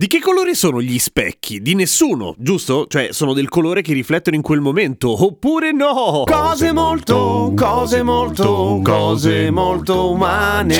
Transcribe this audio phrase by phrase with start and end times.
[0.00, 1.60] Di che colore sono gli specchi?
[1.60, 2.86] Di nessuno, giusto?
[2.86, 6.22] Cioè, sono del colore che riflettono in quel momento, oppure no?
[6.24, 10.76] Cose molto, cose molto, cose molto umane.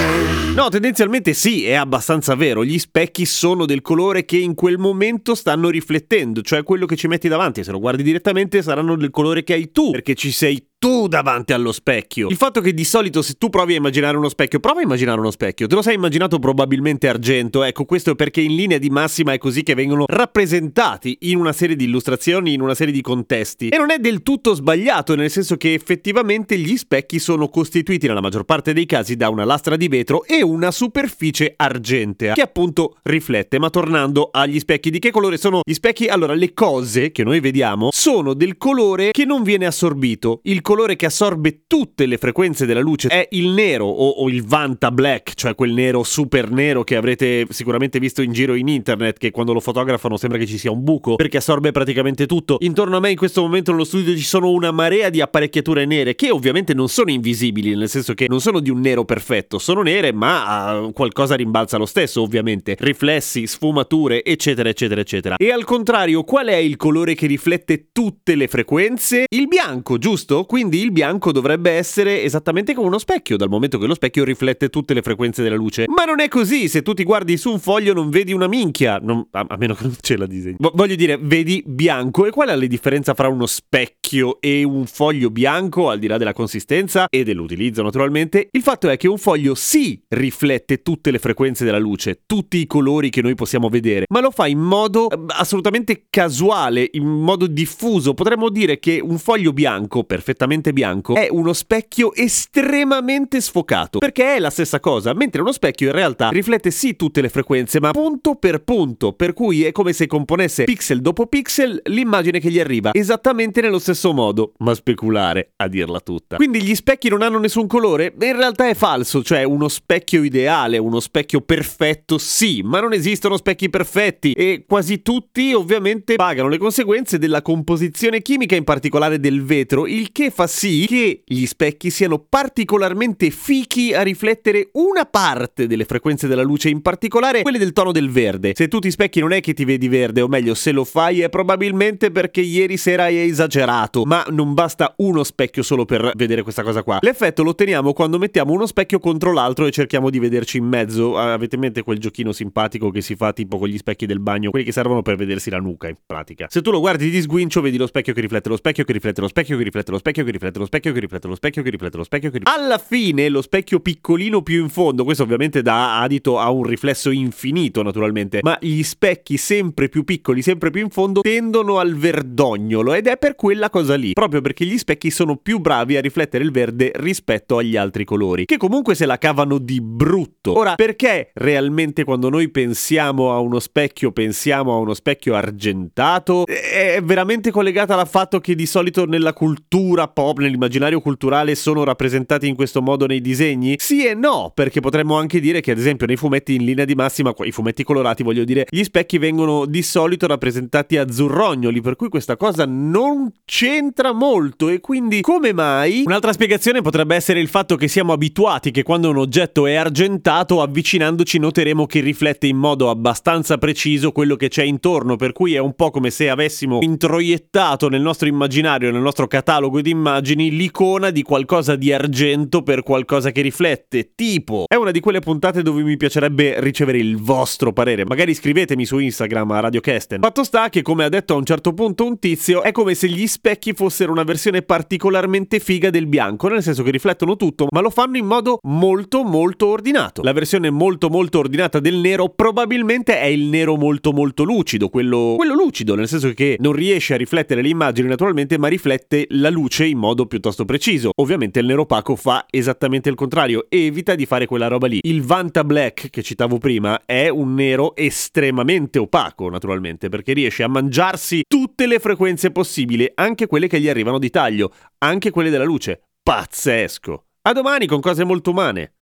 [0.54, 2.64] No, tendenzialmente sì, è abbastanza vero.
[2.64, 7.08] Gli specchi sono del colore che in quel momento stanno riflettendo, cioè quello che ci
[7.08, 10.67] metti davanti, se lo guardi direttamente, saranno del colore che hai tu, perché ci sei
[10.78, 12.28] tu davanti allo specchio.
[12.28, 15.18] Il fatto che di solito se tu provi a immaginare uno specchio, prova a immaginare
[15.18, 18.88] uno specchio, te lo sei immaginato probabilmente argento, ecco questo è perché in linea di
[18.88, 23.00] massima è così che vengono rappresentati in una serie di illustrazioni, in una serie di
[23.00, 23.68] contesti.
[23.68, 28.20] E non è del tutto sbagliato, nel senso che effettivamente gli specchi sono costituiti nella
[28.20, 32.98] maggior parte dei casi da una lastra di vetro e una superficie argentea, che appunto
[33.02, 33.58] riflette.
[33.58, 36.06] Ma tornando agli specchi, di che colore sono gli specchi?
[36.06, 40.38] Allora, le cose che noi vediamo sono del colore che non viene assorbito.
[40.44, 44.44] Il colore che assorbe tutte le frequenze della luce è il nero o, o, il
[44.44, 49.16] Vanta Black, cioè quel nero super nero che avrete sicuramente visto in giro in internet,
[49.16, 52.58] che quando lo fotografano sembra che ci sia un buco, perché assorbe praticamente tutto.
[52.60, 56.14] Intorno a me in questo momento nello studio ci sono una marea di apparecchiature nere,
[56.14, 59.80] che ovviamente non sono invisibili, nel senso che non sono di un nero perfetto, sono
[59.80, 62.76] nere ma uh, qualcosa rimbalza lo stesso, ovviamente.
[62.78, 65.36] Riflessi, sfumature, eccetera, eccetera, eccetera.
[65.38, 69.24] E al contrario, qual è il colore che riflette tutte le frequenze?
[69.30, 70.44] Il bianco, giusto?
[70.44, 74.24] Quindi quindi il bianco dovrebbe essere esattamente come uno specchio, dal momento che lo specchio
[74.24, 75.84] riflette tutte le frequenze della luce.
[75.86, 78.98] Ma non è così, se tu ti guardi su un foglio non vedi una minchia,
[79.00, 80.56] non, a, a, meno che non ce la disegni.
[80.58, 85.30] Voglio dire, vedi bianco e qual è la differenza fra uno specchio e un foglio
[85.30, 88.48] bianco, al di là della consistenza e dell'utilizzo naturalmente?
[88.50, 92.66] Il fatto è che un foglio sì riflette tutte le frequenze della luce, tutti i
[92.66, 97.46] colori che noi possiamo vedere, ma lo fa in modo eh, assolutamente casuale, in modo
[97.46, 98.12] diffuso.
[98.12, 104.36] Potremmo dire che un foglio bianco perfettamente completamente bianco, è uno specchio estremamente sfocato, perché
[104.36, 107.90] è la stessa cosa, mentre uno specchio in realtà riflette sì tutte le frequenze, ma
[107.90, 112.58] punto per punto, per cui è come se componesse pixel dopo pixel l'immagine che gli
[112.58, 116.36] arriva, esattamente nello stesso modo, ma speculare a dirla tutta.
[116.36, 118.14] Quindi gli specchi non hanno nessun colore?
[118.18, 123.36] In realtà è falso, cioè uno specchio ideale, uno specchio perfetto sì, ma non esistono
[123.36, 129.42] specchi perfetti e quasi tutti ovviamente pagano le conseguenze della composizione chimica, in particolare del
[129.42, 135.66] vetro, il che fa sì che gli specchi siano particolarmente fichi a riflettere una parte
[135.66, 138.52] delle frequenze della luce, in particolare quelle del tono del verde.
[138.54, 141.22] Se tu ti specchi non è che ti vedi verde, o meglio, se lo fai
[141.22, 146.44] è probabilmente perché ieri sera hai esagerato, ma non basta uno specchio solo per vedere
[146.44, 146.98] questa cosa qua.
[147.00, 151.18] L'effetto lo otteniamo quando mettiamo uno specchio contro l'altro e cerchiamo di vederci in mezzo.
[151.18, 154.50] Avete in mente quel giochino simpatico che si fa tipo con gli specchi del bagno,
[154.50, 156.46] quelli che servono per vedersi la nuca in pratica.
[156.48, 159.20] Se tu lo guardi di sguincio vedi lo specchio che riflette lo specchio che riflette
[159.20, 161.70] lo specchio che riflette lo specchio che riflette lo specchio che riflette lo specchio che
[161.70, 162.60] riflette lo specchio che riflette.
[162.60, 167.10] Alla fine lo specchio piccolino più in fondo, questo ovviamente dà adito a un riflesso
[167.10, 172.92] infinito naturalmente, ma gli specchi sempre più piccoli, sempre più in fondo tendono al verdognolo
[172.92, 176.44] ed è per quella cosa lì, proprio perché gli specchi sono più bravi a riflettere
[176.44, 180.56] il verde rispetto agli altri colori, che comunque se la cavano di brutto.
[180.56, 186.46] Ora, perché realmente quando noi pensiamo a uno specchio pensiamo a uno specchio argentato?
[186.46, 192.48] È veramente collegata al fatto che di solito nella cultura pop, nell'immaginario culturale sono rappresentati
[192.48, 193.76] in questo modo nei disegni?
[193.78, 196.96] Sì e no, perché potremmo anche dire che ad esempio nei fumetti in linea di
[196.96, 202.08] massima, i fumetti colorati voglio dire, gli specchi vengono di solito rappresentati azzurrognoli, per cui
[202.08, 206.02] questa cosa non c'entra molto e quindi come mai?
[206.04, 210.60] Un'altra spiegazione potrebbe essere il fatto che siamo abituati che quando un oggetto è argentato
[210.60, 215.58] avvicinandoci noteremo che riflette in modo abbastanza preciso quello che c'è intorno, per cui è
[215.58, 220.50] un po' come se avessimo introiettato nel nostro immaginario, nel nostro catalogo di immagini immagini
[220.50, 224.12] l'icona di qualcosa di argento per qualcosa che riflette.
[224.14, 228.06] Tipo, è una di quelle puntate dove mi piacerebbe ricevere il vostro parere.
[228.06, 230.20] Magari scrivetemi su Instagram a Radio Kesten.
[230.22, 233.08] Fatto sta che, come ha detto a un certo punto un tizio, è come se
[233.08, 237.80] gli specchi fossero una versione particolarmente figa del bianco, nel senso che riflettono tutto, ma
[237.80, 240.22] lo fanno in modo molto molto ordinato.
[240.22, 245.34] La versione molto molto ordinata del nero probabilmente è il nero molto molto lucido, quello,
[245.36, 249.50] quello lucido, nel senso che non riesce a riflettere le immagini naturalmente, ma riflette la
[249.50, 251.10] luce in modo piuttosto preciso.
[251.16, 254.98] Ovviamente il nero opaco fa esattamente il contrario, evita di fare quella roba lì.
[255.02, 260.68] Il Vanta Black che citavo prima è un nero estremamente opaco, naturalmente, perché riesce a
[260.68, 265.64] mangiarsi tutte le frequenze possibili, anche quelle che gli arrivano di taglio, anche quelle della
[265.64, 266.00] luce.
[266.22, 267.24] Pazzesco!
[267.42, 268.97] A domani con cose molto umane.